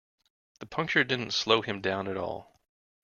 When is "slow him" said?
1.35-1.79